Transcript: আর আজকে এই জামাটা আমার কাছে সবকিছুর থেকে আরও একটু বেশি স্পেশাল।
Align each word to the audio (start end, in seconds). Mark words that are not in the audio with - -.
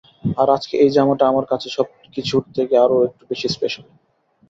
আর 0.37 0.47
আজকে 0.49 0.73
এই 0.83 0.91
জামাটা 0.95 1.23
আমার 1.27 1.45
কাছে 1.51 1.67
সবকিছুর 1.69 2.43
থেকে 2.57 2.75
আরও 2.77 2.97
একটু 3.07 3.23
বেশি 3.31 3.47
স্পেশাল। 3.49 3.85